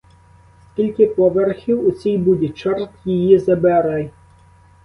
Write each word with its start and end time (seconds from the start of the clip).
Скільки 0.73 1.07
поверхів 1.07 1.87
у 1.87 1.91
цій 1.91 2.17
буді, 2.17 2.49
чорт 2.49 2.89
її 3.05 3.39
забирай? 3.39 4.09